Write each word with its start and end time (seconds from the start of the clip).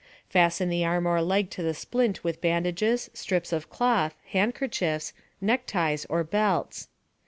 Fasten 0.29 0.69
the 0.69 0.83
arm 0.83 1.05
or 1.05 1.21
leg 1.21 1.51
to 1.51 1.61
the 1.61 1.75
splint 1.75 2.23
with 2.23 2.41
bandages, 2.41 3.11
strips 3.13 3.53
of 3.53 3.69
cloth, 3.69 4.15
handkerchiefs, 4.31 5.13
neckties, 5.39 6.07
or 6.09 6.23
belts. 6.23 6.87